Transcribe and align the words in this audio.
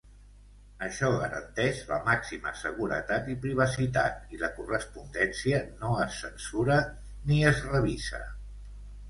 Això 0.85 1.09
garanteix 1.23 1.81
la 1.89 1.99
màxima 2.07 2.53
seguretat 2.61 3.29
i 3.35 3.37
privacitat 3.43 4.33
i 4.37 4.41
la 4.45 4.51
correspondència 4.57 5.61
no 5.85 5.93
es 6.09 6.19
censura 6.25 6.81
ni 7.31 7.39
es 7.53 7.63
revisa. 7.77 8.25